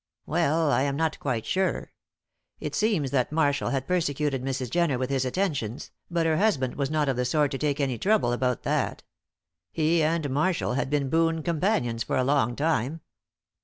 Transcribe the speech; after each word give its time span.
"Well. 0.25 0.71
I 0.71 0.81
am 0.81 0.95
not 0.95 1.19
quite 1.19 1.45
sure. 1.45 1.91
It 2.59 2.73
seems 2.73 3.11
that 3.11 3.31
Marshall 3.31 3.69
had 3.69 3.87
persecuted 3.87 4.41
Mrs. 4.41 4.71
Jenner 4.71 4.97
with 4.97 5.11
his 5.11 5.25
attentions, 5.25 5.91
but 6.09 6.25
her 6.25 6.37
husband 6.37 6.73
was 6.73 6.89
not 6.89 7.07
of 7.07 7.17
the 7.17 7.23
sort 7.23 7.51
to 7.51 7.59
take 7.59 7.79
any 7.79 7.99
trouble 7.99 8.33
about 8.33 8.63
that. 8.63 9.03
He 9.71 10.01
and 10.01 10.27
Marshall 10.31 10.71
I 10.71 10.75
had 10.77 10.89
been 10.89 11.11
boon 11.11 11.43
companions 11.43 12.01
for 12.01 12.17
a 12.17 12.23
long 12.23 12.55
time. 12.55 13.01